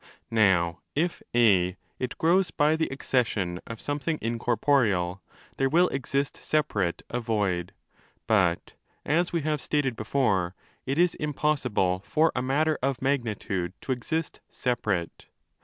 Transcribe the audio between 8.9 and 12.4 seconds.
(as we have stated before) 1 it is impossible for